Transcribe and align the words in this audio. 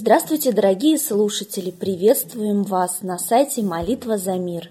Здравствуйте, 0.00 0.50
дорогие 0.52 0.96
слушатели! 0.96 1.70
Приветствуем 1.70 2.62
вас 2.62 3.02
на 3.02 3.18
сайте 3.18 3.60
«Молитва 3.60 4.16
за 4.16 4.36
мир». 4.36 4.70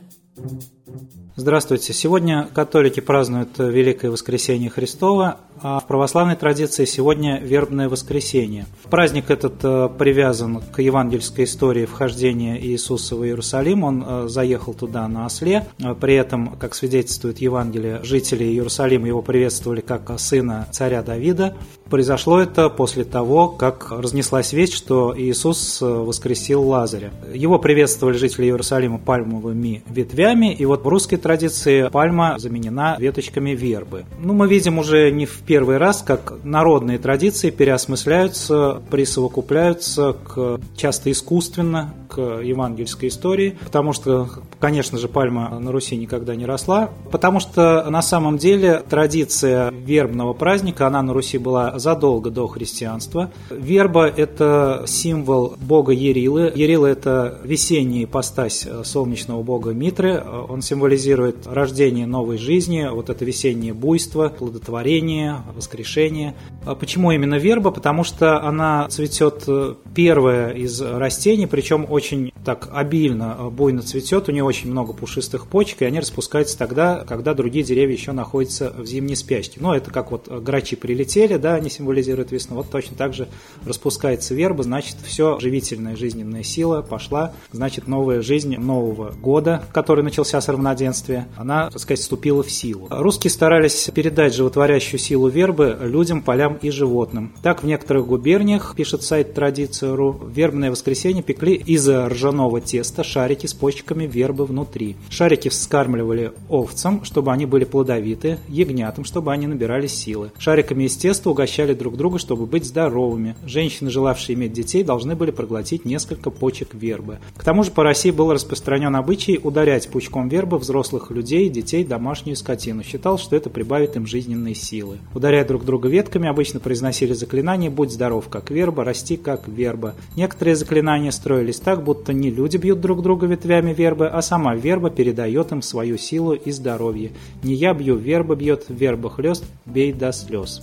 Здравствуйте! 1.35 1.93
Сегодня 1.93 2.49
католики 2.51 2.99
празднуют 2.99 3.59
Великое 3.59 4.09
Воскресение 4.09 4.71
Христова, 4.71 5.37
в 5.61 5.83
православной 5.87 6.35
традиции 6.35 6.85
сегодня 6.85 7.39
вербное 7.39 7.89
воскресенье. 7.89 8.65
Праздник 8.89 9.29
этот 9.29 9.55
э, 9.63 9.89
привязан 9.97 10.61
к 10.61 10.81
евангельской 10.81 11.43
истории 11.43 11.85
вхождения 11.85 12.57
Иисуса 12.57 13.15
в 13.15 13.25
Иерусалим. 13.25 13.83
Он 13.83 14.03
э, 14.05 14.27
заехал 14.29 14.73
туда 14.73 15.07
на 15.07 15.25
осле. 15.25 15.67
Э, 15.79 15.93
при 15.99 16.15
этом, 16.15 16.55
как 16.57 16.75
свидетельствует 16.75 17.39
Евангелие, 17.39 17.99
жители 18.03 18.45
Иерусалима 18.45 19.07
его 19.07 19.21
приветствовали 19.21 19.81
как 19.81 20.17
сына 20.17 20.67
царя 20.71 21.03
Давида. 21.03 21.55
Произошло 21.89 22.39
это 22.39 22.69
после 22.69 23.03
того, 23.03 23.49
как 23.49 23.91
разнеслась 23.91 24.53
весть, 24.53 24.73
что 24.73 25.13
Иисус 25.17 25.79
воскресил 25.81 26.63
Лазаря. 26.63 27.11
Его 27.33 27.59
приветствовали 27.59 28.17
жители 28.17 28.45
Иерусалима 28.45 28.99
пальмовыми 28.99 29.83
ветвями, 29.87 30.53
и 30.53 30.65
вот 30.65 30.85
в 30.85 30.87
русской 30.87 31.17
традиции 31.17 31.89
пальма 31.89 32.35
заменена 32.37 32.95
веточками 32.99 33.51
вербы. 33.51 34.05
Ну, 34.19 34.33
мы 34.33 34.47
видим 34.47 34.77
уже 34.77 35.09
не 35.11 35.25
в 35.25 35.41
первый 35.49 35.77
раз, 35.77 36.03
как 36.03 36.35
народные 36.43 36.99
традиции 36.99 37.49
переосмысляются, 37.49 38.83
присовокупляются 38.91 40.13
к, 40.13 40.59
часто 40.77 41.11
искусственно 41.11 41.95
к 42.09 42.41
евангельской 42.41 43.09
истории, 43.09 43.57
потому 43.63 43.93
что, 43.93 44.27
конечно 44.59 44.97
же, 44.97 45.07
пальма 45.07 45.59
на 45.59 45.71
Руси 45.71 45.95
никогда 45.95 46.35
не 46.35 46.45
росла, 46.45 46.89
потому 47.11 47.39
что 47.39 47.87
на 47.89 48.01
самом 48.01 48.37
деле 48.37 48.83
традиция 48.89 49.71
вербного 49.71 50.33
праздника, 50.33 50.87
она 50.87 51.01
на 51.03 51.13
Руси 51.13 51.37
была 51.37 51.77
задолго 51.77 52.31
до 52.31 52.47
христианства. 52.47 53.31
Верба– 53.51 54.07
это 54.17 54.83
символ 54.87 55.55
бога 55.61 55.93
Ерилы. 55.93 56.51
Ерила– 56.55 56.87
это 56.87 57.39
весенняя 57.43 58.05
ипостась 58.05 58.67
солнечного 58.83 59.43
бога 59.43 59.71
Митры. 59.71 60.23
Он 60.49 60.61
символизирует 60.61 61.45
рождение 61.45 62.07
новой 62.07 62.37
жизни, 62.37 62.87
вот 62.91 63.09
это 63.09 63.23
весеннее 63.23 63.73
буйство, 63.73 64.29
плодотворение, 64.29 65.43
воскрешение. 65.55 66.33
А 66.65 66.73
почему 66.73 67.11
именно 67.11 67.35
верба? 67.35 67.71
Потому 67.71 68.03
что 68.03 68.41
она 68.41 68.87
цветет 68.89 69.43
э, 69.47 69.75
первая 69.93 70.49
из 70.51 70.81
растений, 70.81 71.45
причем 71.45 71.85
очень 71.89 71.98
так 72.45 72.69
обильно, 72.71 73.35
э, 73.37 73.49
буйно 73.49 73.81
цветет, 73.81 74.29
у 74.29 74.31
нее 74.31 74.43
очень 74.43 74.71
много 74.71 74.93
пушистых 74.93 75.47
почек, 75.47 75.81
и 75.81 75.85
они 75.85 75.99
распускаются 75.99 76.57
тогда, 76.57 77.03
когда 77.07 77.33
другие 77.33 77.63
деревья 77.63 77.93
еще 77.93 78.11
находятся 78.11 78.73
в 78.77 78.85
зимней 78.85 79.15
спячке. 79.15 79.59
Ну, 79.59 79.73
это 79.73 79.91
как 79.91 80.11
вот 80.11 80.27
грачи 80.27 80.75
прилетели, 80.75 81.37
да, 81.37 81.55
они 81.55 81.69
символизируют 81.69 82.31
весну, 82.31 82.55
вот 82.55 82.69
точно 82.71 82.95
так 82.95 83.13
же 83.13 83.27
распускается 83.65 84.33
верба, 84.33 84.63
значит, 84.63 84.97
все, 85.03 85.39
живительная 85.39 85.95
жизненная 85.95 86.43
сила 86.43 86.81
пошла, 86.81 87.33
значит, 87.51 87.87
новая 87.87 88.21
жизнь 88.21 88.57
нового 88.57 89.11
года, 89.11 89.63
который 89.73 90.03
начался 90.03 90.39
с 90.39 90.47
равноденствия, 90.47 91.27
она, 91.35 91.69
так 91.69 91.81
сказать, 91.81 91.99
вступила 91.99 92.43
в 92.43 92.51
силу. 92.51 92.87
Русские 92.89 93.31
старались 93.31 93.89
передать 93.93 94.33
животворящую 94.33 94.99
силу 94.99 95.27
вербы 95.27 95.77
людям, 95.81 96.21
полям 96.21 96.57
и 96.61 96.69
животным. 96.69 97.33
Так, 97.43 97.63
в 97.63 97.65
некоторых 97.65 98.07
губерниях, 98.07 98.73
пишет 98.75 99.03
сайт 99.03 99.33
Традиция.ру, 99.33 100.19
вербное 100.33 100.71
воскресенье 100.71 101.23
пекли 101.23 101.55
из 101.55 101.88
ржаного 101.89 102.61
теста 102.61 103.03
шарики 103.03 103.45
с 103.45 103.53
почками 103.53 104.05
вербы 104.05 104.45
внутри. 104.45 104.95
Шарики 105.09 105.49
вскармливали 105.49 106.33
овцам, 106.47 107.03
чтобы 107.03 107.31
они 107.31 107.45
были 107.45 107.65
плодовиты, 107.65 108.39
ягнятам, 108.47 109.03
чтобы 109.03 109.31
они 109.31 109.47
набирали 109.47 109.87
силы. 109.87 110.31
Шариками 110.37 110.83
из 110.83 110.95
теста 110.95 111.29
угощали 111.29 111.73
друг 111.73 111.97
друга, 111.97 112.19
чтобы 112.19 112.45
быть 112.45 112.65
здоровыми. 112.65 113.35
Женщины, 113.45 113.89
желавшие 113.89 114.35
иметь 114.35 114.53
детей, 114.53 114.83
должны 114.83 115.15
были 115.15 115.31
проглотить 115.31 115.85
несколько 115.85 116.29
почек 116.29 116.73
вербы. 116.73 117.19
К 117.37 117.43
тому 117.43 117.63
же 117.63 117.71
по 117.71 117.83
России 117.83 118.11
был 118.11 118.31
распространен 118.31 118.95
обычай 118.95 119.39
ударять 119.41 119.89
пучком 119.89 120.29
вербы 120.29 120.57
взрослых 120.57 121.11
людей, 121.11 121.49
детей, 121.49 121.83
домашнюю 121.83 122.35
скотину. 122.35 122.83
Считал, 122.83 123.17
что 123.17 123.35
это 123.35 123.49
прибавит 123.49 123.95
им 123.95 124.05
жизненной 124.05 124.55
силы. 124.55 124.97
Ударяя 125.13 125.45
друг 125.45 125.65
друга 125.65 125.89
ветками, 125.89 126.27
обычно 126.29 126.59
произносили 126.59 127.13
заклинание 127.13 127.69
«Будь 127.69 127.91
здоров, 127.91 128.27
как 128.29 128.51
верба, 128.51 128.83
расти, 128.83 129.17
как 129.17 129.47
верба». 129.47 129.95
Некоторые 130.15 130.55
заклинания 130.55 131.11
строились 131.11 131.59
так, 131.59 131.78
будто 131.79 132.13
не 132.13 132.29
люди 132.29 132.57
бьют 132.57 132.81
друг 132.81 133.01
друга 133.01 133.25
ветвями 133.25 133.73
вербы, 133.73 134.07
а 134.07 134.21
сама 134.21 134.55
верба 134.55 134.89
передает 134.89 135.51
им 135.51 135.61
свою 135.61 135.97
силу 135.97 136.33
и 136.33 136.51
здоровье. 136.51 137.11
Не 137.43 137.53
я 137.53 137.73
бью, 137.73 137.95
верба 137.95 138.35
бьет, 138.35 138.65
верба 138.69 139.09
хлест, 139.09 139.45
бей 139.65 139.93
до 139.93 140.11
слез. 140.11 140.61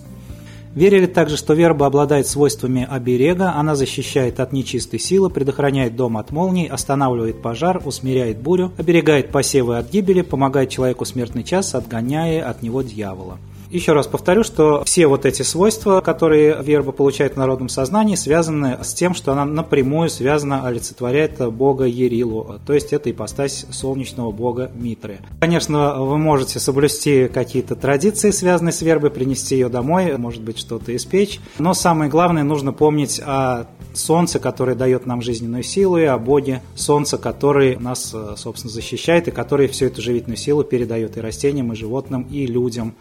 Верили 0.76 1.06
также, 1.06 1.38
что 1.38 1.54
верба 1.54 1.86
обладает 1.86 2.26
свойствами 2.26 2.86
оберега, 2.88 3.54
она 3.54 3.74
защищает 3.74 4.40
от 4.40 4.52
нечистой 4.52 4.98
силы, 4.98 5.30
предохраняет 5.30 5.96
дом 5.96 6.18
от 6.18 6.32
молний, 6.32 6.66
останавливает 6.66 7.40
пожар, 7.40 7.80
усмиряет 7.82 8.36
бурю, 8.36 8.72
оберегает 8.76 9.30
посевы 9.30 9.78
от 9.78 9.90
гибели, 9.90 10.20
помогает 10.20 10.68
человеку 10.68 11.06
смертный 11.06 11.44
час, 11.44 11.74
отгоняя 11.74 12.46
от 12.46 12.62
него 12.62 12.82
дьявола. 12.82 13.38
Еще 13.70 13.92
раз 13.92 14.06
повторю, 14.06 14.44
что 14.44 14.84
все 14.84 15.06
вот 15.06 15.26
эти 15.26 15.42
свойства, 15.42 16.00
которые 16.00 16.62
верба 16.62 16.92
получает 16.92 17.34
в 17.34 17.36
народном 17.36 17.68
сознании, 17.68 18.14
связаны 18.14 18.78
с 18.82 18.94
тем, 18.94 19.14
что 19.14 19.32
она 19.32 19.44
напрямую 19.44 20.08
связана, 20.08 20.66
олицетворяет 20.66 21.44
бога 21.52 21.84
Ерилу, 21.84 22.60
то 22.64 22.72
есть 22.72 22.92
это 22.92 23.10
ипостась 23.10 23.66
солнечного 23.70 24.30
бога 24.30 24.70
Митры. 24.74 25.18
Конечно, 25.40 26.02
вы 26.02 26.16
можете 26.16 26.60
соблюсти 26.60 27.28
какие-то 27.28 27.74
традиции, 27.74 28.30
связанные 28.30 28.72
с 28.72 28.82
вербой, 28.82 29.10
принести 29.10 29.56
ее 29.56 29.68
домой, 29.68 30.16
может 30.16 30.42
быть, 30.42 30.58
что-то 30.58 30.94
испечь, 30.94 31.40
но 31.58 31.74
самое 31.74 32.10
главное, 32.10 32.44
нужно 32.44 32.72
помнить 32.72 33.20
о 33.24 33.66
солнце, 33.94 34.38
которое 34.38 34.76
дает 34.76 35.06
нам 35.06 35.22
жизненную 35.22 35.62
силу, 35.62 35.98
и 35.98 36.04
о 36.04 36.18
Боге, 36.18 36.62
солнце, 36.74 37.18
который 37.18 37.76
нас, 37.76 38.14
собственно, 38.36 38.72
защищает, 38.72 39.28
и 39.28 39.30
который 39.30 39.68
всю 39.68 39.86
эту 39.86 40.02
живительную 40.02 40.36
силу 40.36 40.64
передает 40.64 41.16
и 41.16 41.20
растениям, 41.20 41.72
и 41.72 41.76
животным, 41.76 42.22
и 42.30 42.46
людям. 42.46 42.94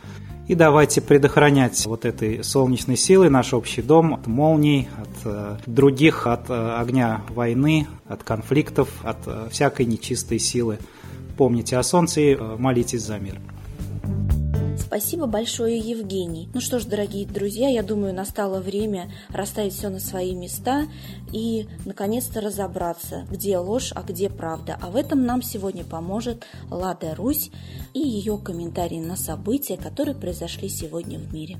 И 0.47 0.53
давайте 0.53 1.01
предохранять 1.01 1.83
вот 1.87 2.05
этой 2.05 2.43
солнечной 2.43 2.97
силой 2.97 3.31
наш 3.31 3.53
общий 3.53 3.81
дом 3.81 4.13
от 4.13 4.27
молний, 4.27 4.87
от 5.01 5.25
э, 5.25 5.57
других, 5.65 6.27
от 6.27 6.51
э, 6.51 6.75
огня 6.79 7.21
войны, 7.29 7.87
от 8.07 8.23
конфликтов, 8.23 8.89
от 9.03 9.17
э, 9.25 9.47
всякой 9.49 9.87
нечистой 9.87 10.37
силы. 10.37 10.77
Помните 11.35 11.77
о 11.77 11.83
солнце 11.83 12.21
и 12.21 12.35
э, 12.35 12.55
молитесь 12.59 13.01
за 13.01 13.17
мир. 13.17 13.39
Спасибо 14.97 15.25
большое, 15.25 15.77
Евгений. 15.77 16.47
Ну 16.53 16.61
что 16.61 16.79
ж, 16.79 16.85
дорогие 16.85 17.27
друзья, 17.27 17.67
я 17.67 17.83
думаю, 17.83 18.13
настало 18.13 18.61
время 18.61 19.11
расставить 19.27 19.73
все 19.73 19.89
на 19.89 19.99
свои 19.99 20.33
места 20.33 20.85
и, 21.33 21.67
наконец-то, 21.83 22.39
разобраться, 22.39 23.27
где 23.29 23.57
ложь, 23.57 23.91
а 23.93 24.03
где 24.03 24.29
правда. 24.29 24.79
А 24.81 24.89
в 24.89 24.95
этом 24.95 25.25
нам 25.25 25.41
сегодня 25.41 25.83
поможет 25.83 26.45
Лада 26.71 27.13
Русь 27.13 27.51
и 27.93 27.99
ее 27.99 28.37
комментарии 28.37 29.01
на 29.01 29.17
события, 29.17 29.75
которые 29.75 30.15
произошли 30.15 30.69
сегодня 30.69 31.19
в 31.19 31.33
мире. 31.33 31.57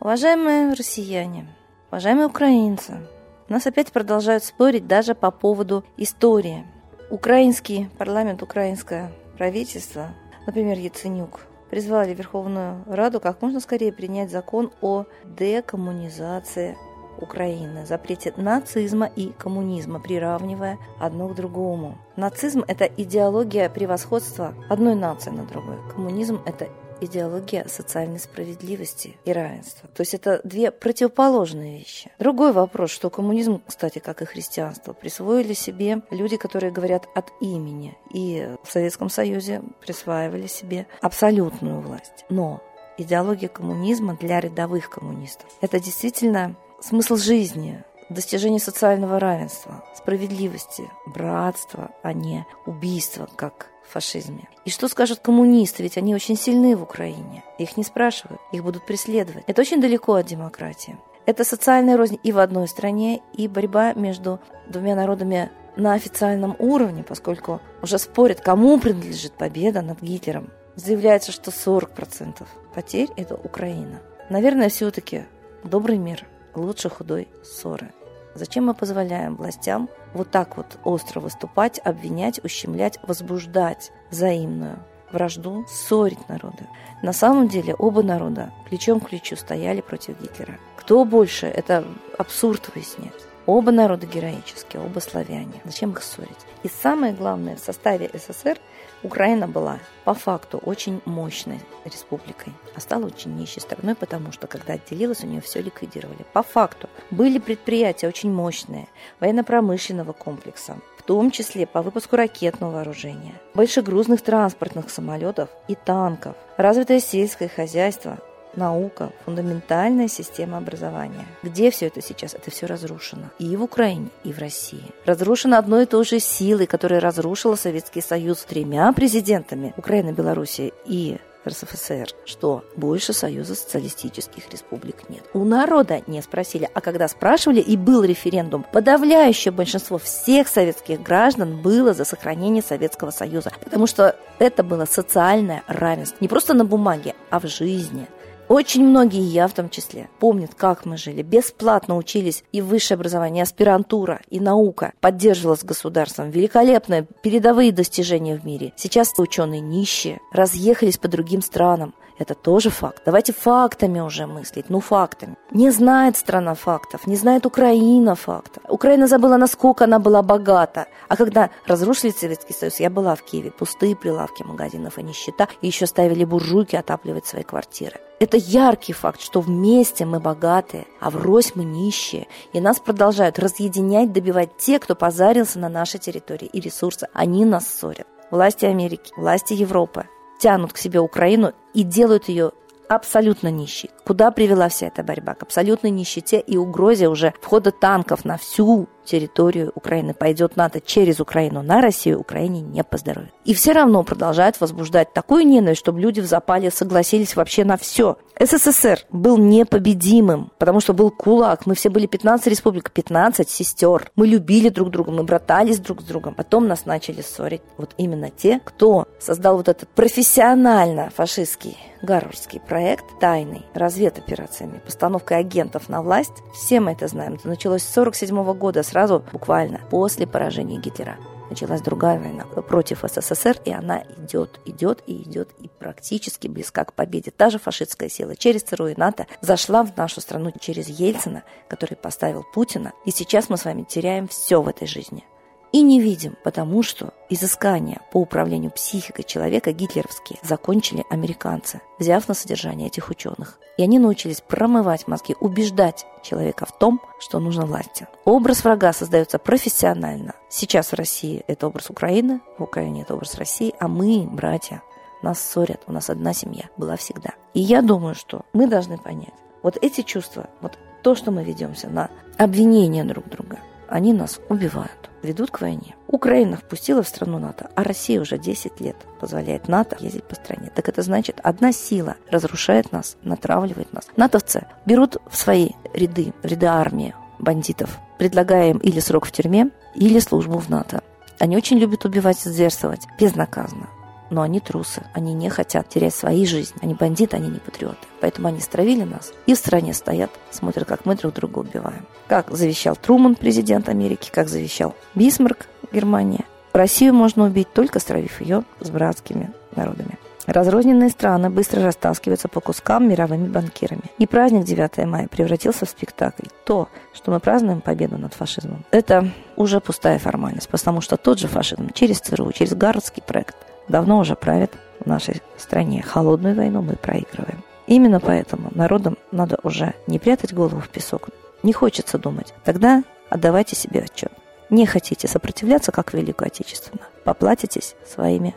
Уважаемые 0.00 0.72
россияне, 0.72 1.46
уважаемые 1.92 2.26
украинцы, 2.26 3.06
нас 3.48 3.68
опять 3.68 3.92
продолжают 3.92 4.42
спорить 4.42 4.88
даже 4.88 5.14
по 5.14 5.30
поводу 5.30 5.84
истории– 5.96 6.66
Украинский 7.12 7.90
парламент, 7.98 8.42
украинское 8.42 9.12
правительство, 9.36 10.14
например, 10.46 10.78
Яценюк, 10.78 11.40
призвали 11.68 12.14
Верховную 12.14 12.82
Раду 12.86 13.20
как 13.20 13.42
можно 13.42 13.60
скорее 13.60 13.92
принять 13.92 14.30
закон 14.30 14.72
о 14.80 15.04
декоммунизации 15.22 16.74
Украины, 17.20 17.84
запрете 17.84 18.32
нацизма 18.38 19.10
и 19.14 19.32
коммунизма, 19.32 20.00
приравнивая 20.00 20.78
одно 20.98 21.28
к 21.28 21.34
другому. 21.34 21.98
Нацизм– 22.16 22.64
это 22.66 22.86
идеология 22.86 23.68
превосходства 23.68 24.54
одной 24.70 24.94
нации 24.94 25.28
над 25.28 25.48
другой. 25.48 25.76
Коммунизм– 25.94 26.40
это 26.46 26.70
идеология 27.04 27.66
социальной 27.68 28.18
справедливости 28.18 29.16
и 29.24 29.32
равенства. 29.32 29.88
То 29.94 30.02
есть 30.02 30.14
это 30.14 30.40
две 30.44 30.70
противоположные 30.70 31.78
вещи. 31.78 32.10
Другой 32.18 32.52
вопрос, 32.52 32.90
что 32.90 33.10
коммунизм, 33.10 33.62
кстати, 33.66 33.98
как 33.98 34.22
и 34.22 34.24
христианство, 34.24 34.92
присвоили 34.92 35.52
себе 35.52 36.02
люди, 36.10 36.36
которые 36.36 36.72
говорят 36.72 37.06
от 37.14 37.32
имени. 37.40 37.96
И 38.12 38.48
в 38.62 38.70
Советском 38.70 39.08
Союзе 39.08 39.62
присваивали 39.80 40.46
себе 40.46 40.86
абсолютную 41.00 41.80
власть. 41.80 42.24
Но 42.28 42.62
идеология 42.98 43.48
коммунизма 43.48 44.16
для 44.16 44.40
рядовых 44.40 44.90
коммунистов– 44.90 45.46
это 45.60 45.80
действительно 45.80 46.56
смысл 46.80 47.16
жизни, 47.16 47.84
достижение 48.12 48.60
социального 48.60 49.18
равенства, 49.18 49.84
справедливости, 49.94 50.90
братства, 51.06 51.90
а 52.02 52.12
не 52.12 52.46
убийства, 52.66 53.28
как 53.36 53.70
в 53.86 53.92
фашизме. 53.92 54.48
И 54.64 54.70
что 54.70 54.88
скажут 54.88 55.20
коммунисты, 55.20 55.82
ведь 55.82 55.98
они 55.98 56.14
очень 56.14 56.36
сильны 56.36 56.76
в 56.76 56.82
Украине. 56.82 57.44
Их 57.58 57.76
не 57.76 57.84
спрашивают, 57.84 58.40
их 58.52 58.62
будут 58.62 58.86
преследовать. 58.86 59.44
Это 59.46 59.60
очень 59.60 59.80
далеко 59.80 60.14
от 60.14 60.26
демократии. 60.26 60.96
Это 61.26 61.44
социальная 61.44 61.96
рознь 61.96 62.18
и 62.22 62.32
в 62.32 62.38
одной 62.38 62.68
стране, 62.68 63.22
и 63.32 63.48
борьба 63.48 63.92
между 63.94 64.40
двумя 64.68 64.94
народами 64.94 65.50
на 65.76 65.94
официальном 65.94 66.56
уровне, 66.58 67.04
поскольку 67.04 67.60
уже 67.80 67.98
спорят, 67.98 68.40
кому 68.40 68.78
принадлежит 68.78 69.32
победа 69.32 69.82
над 69.82 70.02
Гитлером. 70.02 70.50
Заявляется, 70.74 71.32
что 71.32 71.50
40% 71.50 72.46
потерь– 72.74 73.10
это 73.16 73.34
Украина. 73.36 74.00
Наверное, 74.30 74.68
все-таки 74.68 75.24
Добрый 75.64 75.96
мир 75.96 76.26
лучше 76.56 76.90
худой 76.90 77.28
ссоры. 77.44 77.92
Зачем 78.34 78.66
мы 78.66 78.74
позволяем 78.74 79.36
властям 79.36 79.88
вот 80.14 80.30
так 80.30 80.56
вот 80.56 80.78
остро 80.84 81.20
выступать, 81.20 81.80
обвинять, 81.84 82.42
ущемлять, 82.44 82.98
возбуждать 83.02 83.92
взаимную 84.10 84.78
вражду, 85.10 85.64
ссорить 85.68 86.28
народы? 86.28 86.66
На 87.02 87.12
самом 87.12 87.48
деле 87.48 87.74
оба 87.74 88.02
народа 88.02 88.50
плечом 88.68 89.00
к 89.00 89.08
плечу 89.08 89.36
стояли 89.36 89.80
против 89.80 90.20
Гитлера. 90.20 90.58
Кто 90.76 91.04
больше, 91.04 91.46
это 91.46 91.84
абсурд 92.18 92.70
выяснять. 92.74 93.12
Оба 93.46 93.72
народа 93.72 94.06
героические, 94.06 94.82
оба 94.84 95.00
славяне. 95.00 95.60
Зачем 95.64 95.90
их 95.92 96.02
ссорить? 96.02 96.30
И 96.62 96.68
самое 96.68 97.12
главное, 97.12 97.56
в 97.56 97.60
составе 97.60 98.08
СССР 98.14 98.58
Украина 99.02 99.48
была 99.48 99.80
по 100.04 100.14
факту 100.14 100.58
очень 100.58 101.00
мощной 101.06 101.58
республикой, 101.84 102.52
а 102.76 102.80
стала 102.80 103.06
очень 103.06 103.34
нищей 103.34 103.60
страной, 103.60 103.96
потому 103.96 104.30
что 104.30 104.46
когда 104.46 104.74
отделилась, 104.74 105.24
у 105.24 105.26
нее 105.26 105.40
все 105.40 105.60
ликвидировали. 105.60 106.24
По 106.32 106.44
факту 106.44 106.88
были 107.10 107.40
предприятия 107.40 108.06
очень 108.06 108.32
мощные, 108.32 108.86
военно-промышленного 109.18 110.12
комплекса, 110.12 110.76
в 110.96 111.02
том 111.02 111.32
числе 111.32 111.66
по 111.66 111.82
выпуску 111.82 112.14
ракетного 112.14 112.74
вооружения, 112.74 113.34
большегрузных 113.54 114.22
транспортных 114.22 114.88
самолетов 114.88 115.48
и 115.66 115.74
танков, 115.74 116.36
развитое 116.56 117.00
сельское 117.00 117.48
хозяйство, 117.48 118.20
наука, 118.56 119.12
фундаментальная 119.24 120.08
система 120.08 120.58
образования. 120.58 121.26
Где 121.42 121.70
все 121.70 121.86
это 121.86 122.02
сейчас? 122.02 122.34
Это 122.34 122.50
все 122.50 122.66
разрушено. 122.66 123.30
И 123.38 123.56
в 123.56 123.62
Украине, 123.62 124.08
и 124.24 124.32
в 124.32 124.38
России. 124.38 124.84
Разрушено 125.04 125.58
одной 125.58 125.84
и 125.84 125.86
той 125.86 126.04
же 126.04 126.20
силой, 126.20 126.66
которая 126.66 127.00
разрушила 127.00 127.56
Советский 127.56 128.00
Союз 128.00 128.44
тремя 128.44 128.92
президентами 128.92 129.74
Украины, 129.76 130.12
Белоруссии 130.12 130.72
и 130.84 131.18
РСФСР, 131.46 132.08
что 132.24 132.64
больше 132.76 133.12
Союза 133.12 133.54
социалистических 133.54 134.48
республик 134.50 135.08
нет. 135.08 135.24
У 135.34 135.44
народа 135.44 136.02
не 136.06 136.22
спросили, 136.22 136.68
а 136.72 136.80
когда 136.80 137.08
спрашивали 137.08 137.60
и 137.60 137.76
был 137.76 138.04
референдум, 138.04 138.64
подавляющее 138.70 139.50
большинство 139.50 139.98
всех 139.98 140.48
советских 140.48 141.02
граждан 141.02 141.60
было 141.60 141.94
за 141.94 142.04
сохранение 142.04 142.62
Советского 142.62 143.10
Союза, 143.10 143.52
потому 143.64 143.86
что 143.86 144.16
это 144.38 144.62
было 144.62 144.84
социальное 144.84 145.62
равенство, 145.66 146.18
не 146.20 146.28
просто 146.28 146.54
на 146.54 146.64
бумаге, 146.64 147.14
а 147.30 147.40
в 147.40 147.46
жизни. 147.46 148.06
Очень 148.52 148.84
многие, 148.84 149.22
я 149.22 149.48
в 149.48 149.54
том 149.54 149.70
числе, 149.70 150.10
помнят, 150.18 150.54
как 150.54 150.84
мы 150.84 150.98
жили. 150.98 151.22
Бесплатно 151.22 151.96
учились 151.96 152.44
и 152.52 152.60
высшее 152.60 152.96
образование, 152.96 153.40
и 153.40 153.42
аспирантура, 153.44 154.20
и 154.28 154.40
наука 154.40 154.92
поддерживалась 155.00 155.64
государством. 155.64 156.28
Великолепные 156.28 157.06
передовые 157.22 157.72
достижения 157.72 158.36
в 158.36 158.44
мире. 158.44 158.74
Сейчас 158.76 159.14
ученые 159.16 159.62
нищие, 159.62 160.20
разъехались 160.32 160.98
по 160.98 161.08
другим 161.08 161.40
странам. 161.40 161.94
Это 162.22 162.36
тоже 162.36 162.70
факт. 162.70 163.02
Давайте 163.04 163.32
фактами 163.32 163.98
уже 163.98 164.26
мыслить, 164.26 164.70
ну 164.70 164.78
фактами. 164.78 165.36
Не 165.50 165.72
знает 165.72 166.16
страна 166.16 166.54
фактов, 166.54 167.08
не 167.08 167.16
знает 167.16 167.46
Украина 167.46 168.14
фактов. 168.14 168.62
Украина 168.68 169.08
забыла, 169.08 169.38
насколько 169.38 169.84
она 169.84 169.98
была 169.98 170.22
богата. 170.22 170.86
А 171.08 171.16
когда 171.16 171.50
разрушили 171.66 172.12
Советский 172.12 172.52
Союз, 172.52 172.78
я 172.78 172.90
была 172.90 173.16
в 173.16 173.22
Киеве, 173.22 173.50
пустые 173.50 173.96
прилавки 173.96 174.44
магазинов 174.44 174.98
и 174.98 175.02
нищета, 175.02 175.48
и 175.62 175.66
еще 175.66 175.86
ставили 175.86 176.24
буржуйки 176.24 176.76
отапливать 176.76 177.26
свои 177.26 177.42
квартиры. 177.42 177.98
Это 178.20 178.36
яркий 178.36 178.92
факт, 178.92 179.20
что 179.20 179.40
вместе 179.40 180.04
мы 180.04 180.20
богатые, 180.20 180.86
а 181.00 181.10
врозь 181.10 181.56
мы 181.56 181.64
нищие. 181.64 182.28
И 182.52 182.60
нас 182.60 182.78
продолжают 182.78 183.40
разъединять, 183.40 184.12
добивать 184.12 184.56
те, 184.58 184.78
кто 184.78 184.94
позарился 184.94 185.58
на 185.58 185.68
нашей 185.68 185.98
территории 185.98 186.46
и 186.46 186.60
ресурсы. 186.60 187.08
Они 187.14 187.44
нас 187.44 187.66
ссорят. 187.66 188.06
Власти 188.30 188.64
Америки, 188.64 189.12
власти 189.16 189.54
Европы 189.54 190.06
тянут 190.42 190.72
к 190.72 190.76
себе 190.76 190.98
Украину 190.98 191.52
и 191.72 191.84
делают 191.84 192.28
ее 192.28 192.50
абсолютно 192.88 193.46
нищей. 193.48 193.90
Куда 194.04 194.30
привела 194.30 194.68
вся 194.68 194.88
эта 194.88 195.02
борьба? 195.02 195.34
К 195.34 195.44
абсолютной 195.44 195.90
нищете 195.90 196.40
и 196.40 196.56
угрозе 196.56 197.08
уже 197.08 197.34
входа 197.40 197.70
танков 197.70 198.24
на 198.24 198.36
всю 198.36 198.88
территорию 199.04 199.72
Украины. 199.74 200.14
Пойдет 200.14 200.56
НАТО 200.56 200.80
через 200.80 201.20
Украину 201.20 201.62
на 201.62 201.80
Россию, 201.80 202.20
Украине 202.20 202.60
не 202.60 202.82
поздоровит. 202.84 203.32
И 203.44 203.54
все 203.54 203.72
равно 203.72 204.02
продолжают 204.04 204.60
возбуждать 204.60 205.12
такую 205.12 205.46
ненависть, 205.46 205.80
чтобы 205.80 206.00
люди 206.00 206.20
в 206.20 206.26
запале 206.26 206.70
согласились 206.70 207.36
вообще 207.36 207.64
на 207.64 207.76
все. 207.76 208.16
СССР 208.40 209.00
был 209.10 209.38
непобедимым, 209.38 210.50
потому 210.58 210.80
что 210.80 210.94
был 210.94 211.10
кулак. 211.10 211.66
Мы 211.66 211.74
все 211.74 211.90
были 211.90 212.06
15 212.06 212.46
республик, 212.48 212.90
15 212.90 213.48
сестер. 213.48 214.10
Мы 214.16 214.26
любили 214.26 214.68
друг 214.68 214.90
друга, 214.90 215.12
мы 215.12 215.22
братались 215.22 215.78
друг 215.78 216.00
с 216.00 216.04
другом. 216.04 216.34
Потом 216.34 216.66
нас 216.66 216.86
начали 216.86 217.22
ссорить 217.22 217.62
вот 217.76 217.90
именно 217.98 218.30
те, 218.30 218.60
кто 218.64 219.06
создал 219.20 219.56
вот 219.56 219.68
этот 219.68 219.88
профессионально 219.90 221.10
фашистский 221.14 221.76
гарвардский 222.02 222.60
проект 222.60 223.04
тайный, 223.20 223.64
разведоперациями, 223.92 224.78
постановкой 224.84 225.38
агентов 225.38 225.88
на 225.88 226.02
власть. 226.02 226.42
Все 226.54 226.80
мы 226.80 226.92
это 226.92 227.08
знаем. 227.08 227.34
Это 227.34 227.48
началось 227.48 227.82
с 227.82 227.96
1947 227.96 228.58
года, 228.58 228.82
сразу 228.82 229.22
буквально 229.32 229.80
после 229.90 230.26
поражения 230.26 230.78
Гитлера 230.78 231.18
началась 231.50 231.82
другая 231.82 232.18
война 232.18 232.44
против 232.44 233.04
СССР, 233.04 233.58
и 233.66 233.72
она 233.72 234.04
идет, 234.16 234.58
идет 234.64 235.02
и 235.06 235.22
идет, 235.22 235.50
и 235.60 235.68
практически 235.68 236.48
близка 236.48 236.84
к 236.84 236.94
победе. 236.94 237.30
Та 237.30 237.50
же 237.50 237.58
фашистская 237.58 238.08
сила 238.08 238.36
через 238.36 238.62
ЦРУ 238.62 238.86
и 238.86 238.94
НАТО 238.96 239.26
зашла 239.42 239.84
в 239.84 239.94
нашу 239.94 240.22
страну 240.22 240.50
через 240.58 240.88
Ельцина, 240.88 241.42
который 241.68 241.96
поставил 241.96 242.42
Путина, 242.54 242.92
и 243.04 243.10
сейчас 243.10 243.50
мы 243.50 243.58
с 243.58 243.66
вами 243.66 243.82
теряем 243.82 244.28
все 244.28 244.62
в 244.62 244.68
этой 244.68 244.86
жизни 244.86 245.24
и 245.72 245.80
не 245.82 246.00
видим, 246.00 246.36
потому 246.44 246.82
что 246.82 247.14
изыскания 247.30 248.00
по 248.12 248.18
управлению 248.18 248.70
психикой 248.70 249.24
человека 249.24 249.72
гитлеровские 249.72 250.38
закончили 250.42 251.04
американцы, 251.10 251.80
взяв 251.98 252.28
на 252.28 252.34
содержание 252.34 252.88
этих 252.88 253.08
ученых. 253.08 253.58
И 253.78 253.82
они 253.82 253.98
научились 253.98 254.42
промывать 254.42 255.08
мозги, 255.08 255.34
убеждать 255.40 256.06
человека 256.22 256.66
в 256.66 256.78
том, 256.78 257.00
что 257.18 257.40
нужно 257.40 257.64
власти. 257.64 258.06
Образ 258.26 258.64
врага 258.64 258.92
создается 258.92 259.38
профессионально. 259.38 260.34
Сейчас 260.50 260.92
в 260.92 260.94
России 260.94 261.42
это 261.46 261.66
образ 261.66 261.88
Украины, 261.88 262.40
в 262.58 262.62
Украине 262.62 263.02
это 263.02 263.14
образ 263.14 263.36
России, 263.36 263.74
а 263.80 263.88
мы, 263.88 264.28
братья, 264.30 264.82
нас 265.22 265.40
ссорят, 265.40 265.82
у 265.86 265.92
нас 265.92 266.10
одна 266.10 266.34
семья 266.34 266.64
была 266.76 266.96
всегда. 266.96 267.30
И 267.54 267.60
я 267.60 267.80
думаю, 267.80 268.14
что 268.14 268.42
мы 268.52 268.66
должны 268.66 268.98
понять, 268.98 269.34
вот 269.62 269.78
эти 269.80 270.02
чувства, 270.02 270.50
вот 270.60 270.78
то, 271.02 271.14
что 271.14 271.30
мы 271.30 271.44
ведемся 271.44 271.88
на 271.88 272.10
обвинение 272.36 273.04
друг 273.04 273.28
друга, 273.28 273.58
они 273.92 274.12
нас 274.12 274.40
убивают 274.48 275.10
ведут 275.22 275.50
к 275.50 275.60
войне. 275.60 275.94
Украина 276.08 276.56
впустила 276.56 277.02
в 277.02 277.08
страну 277.08 277.38
НАТО, 277.38 277.70
а 277.76 277.84
Россия 277.84 278.20
уже 278.20 278.38
10 278.38 278.80
лет 278.80 278.96
позволяет 279.20 279.68
НАТО 279.68 279.96
ездить 280.00 280.24
по 280.24 280.34
стране. 280.34 280.70
Так 280.74 280.88
это 280.88 281.02
значит, 281.02 281.40
одна 281.42 281.72
сила 281.72 282.16
разрушает 282.30 282.90
нас, 282.92 283.16
натравливает 283.22 283.92
нас. 283.92 284.08
НАТОвцы 284.16 284.66
берут 284.84 285.18
в 285.30 285.36
свои 285.36 285.70
ряды, 285.94 286.32
ряды 286.42 286.66
армии 286.66 287.14
бандитов, 287.38 287.98
предлагая 288.18 288.70
им 288.70 288.78
или 288.78 289.00
срок 289.00 289.26
в 289.26 289.32
тюрьме, 289.32 289.70
или 289.94 290.18
службу 290.18 290.58
в 290.58 290.68
НАТО. 290.68 291.02
Они 291.38 291.56
очень 291.56 291.78
любят 291.78 292.04
убивать 292.04 292.44
и 292.44 292.48
зверствовать 292.48 293.06
безнаказанно 293.18 293.88
но 294.32 294.40
они 294.40 294.60
трусы, 294.60 295.02
они 295.12 295.34
не 295.34 295.50
хотят 295.50 295.90
терять 295.90 296.14
свои 296.14 296.46
жизни, 296.46 296.78
они 296.80 296.94
бандиты, 296.94 297.36
они 297.36 297.50
не 297.50 297.58
патриоты. 297.58 297.98
Поэтому 298.22 298.48
они 298.48 298.60
стравили 298.60 299.04
нас 299.04 299.30
и 299.44 299.54
в 299.54 299.58
стране 299.58 299.92
стоят, 299.92 300.30
смотрят, 300.50 300.88
как 300.88 301.04
мы 301.04 301.16
друг 301.16 301.34
друга 301.34 301.58
убиваем. 301.58 302.06
Как 302.32 302.50
завещал 302.50 302.96
Труман, 302.96 303.34
президент 303.34 303.90
Америки, 303.90 304.30
как 304.32 304.48
завещал 304.48 304.94
Бисмарк, 305.14 305.66
Германия. 305.92 306.46
Россию 306.72 307.12
можно 307.12 307.44
убить, 307.44 307.70
только 307.74 307.98
стравив 307.98 308.40
ее 308.40 308.64
с 308.80 308.88
братскими 308.88 309.52
народами. 309.76 310.18
Разрозненные 310.46 311.10
страны 311.10 311.50
быстро 311.50 311.82
растаскиваются 311.82 312.48
по 312.48 312.62
кускам 312.62 313.06
мировыми 313.06 313.48
банкирами. 313.48 314.04
И 314.16 314.26
праздник 314.26 314.64
9 314.64 315.04
мая 315.04 315.28
превратился 315.28 315.84
в 315.84 315.90
спектакль. 315.90 316.46
То, 316.64 316.88
что 317.12 317.32
мы 317.32 317.38
празднуем 317.38 317.82
победу 317.82 318.16
над 318.16 318.32
фашизмом, 318.32 318.86
это 318.92 319.28
уже 319.56 319.80
пустая 319.80 320.18
формальность, 320.18 320.70
потому 320.70 321.02
что 321.02 321.18
тот 321.18 321.38
же 321.38 321.48
фашизм 321.48 321.90
через 321.92 322.20
ЦРУ, 322.20 322.50
через 322.52 322.72
Гарвардский 322.72 323.22
проект– 323.22 323.56
давно 323.88 324.18
уже 324.18 324.36
правит 324.36 324.72
в 325.00 325.06
нашей 325.06 325.42
стране. 325.58 326.00
Холодную 326.00 326.56
войну 326.56 326.80
мы 326.80 326.96
проигрываем. 326.96 327.62
Именно 327.86 328.20
поэтому 328.20 328.70
народам 328.74 329.18
надо 329.32 329.58
уже 329.64 329.92
не 330.06 330.18
прятать 330.18 330.54
голову 330.54 330.80
в 330.80 330.88
песок. 330.88 331.28
Не 331.62 331.72
хочется 331.72 332.18
думать. 332.18 332.54
Тогда 332.64 333.04
отдавайте 333.30 333.76
себе 333.76 334.00
отчет. 334.00 334.32
Не 334.70 334.86
хотите 334.86 335.28
сопротивляться, 335.28 335.92
как 335.92 336.14
Великую 336.14 336.46
Отечественную, 336.46 337.06
поплатитесь 337.24 337.94
своими 338.06 338.54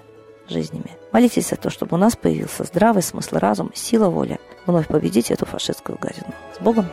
жизнями. 0.48 0.98
Молитесь 1.12 1.50
за 1.50 1.56
то, 1.56 1.70
чтобы 1.70 1.96
у 1.96 2.00
нас 2.00 2.16
появился 2.16 2.64
здравый 2.64 3.04
смысл, 3.04 3.38
разум, 3.38 3.72
сила 3.74 4.10
воли 4.10 4.40
вновь 4.66 4.88
победить 4.88 5.32
эту 5.32 5.46
фашистскую 5.46 5.98
гадину. 6.00 6.34
С 6.58 6.62
Богом! 6.62 6.86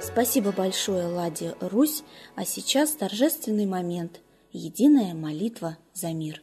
Спасибо 0.00 0.50
большое, 0.50 1.06
Ладе 1.06 1.54
Русь. 1.60 2.02
А 2.34 2.44
сейчас 2.44 2.90
торжественный 2.90 3.66
момент. 3.66 4.20
Единая 4.50 5.14
молитва 5.14 5.76
за 5.94 6.08
мир. 6.08 6.42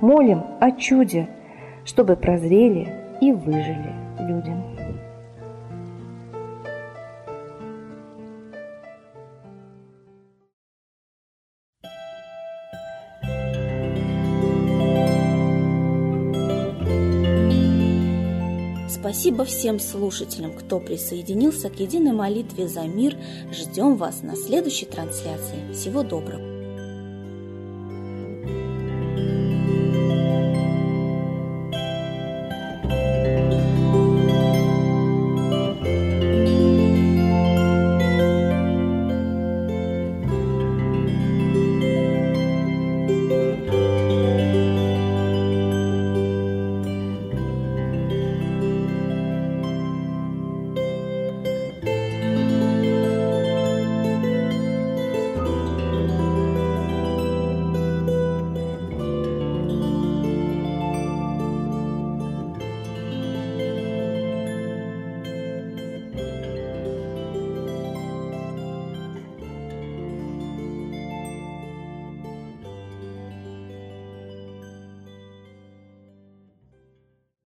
молим 0.00 0.42
о 0.60 0.70
чуде, 0.72 1.28
чтобы 1.84 2.16
прозрели 2.16 2.88
и 3.20 3.32
выжили 3.32 3.94
людям. 4.20 4.62
Спасибо 18.88 19.44
всем 19.44 19.78
слушателям, 19.78 20.52
кто 20.52 20.80
присоединился 20.80 21.70
к 21.70 21.78
единой 21.78 22.12
молитве 22.12 22.66
за 22.66 22.82
мир. 22.82 23.16
Ждем 23.52 23.96
вас 23.96 24.22
на 24.22 24.34
следующей 24.34 24.86
трансляции. 24.86 25.72
Всего 25.72 26.02
доброго. 26.02 26.55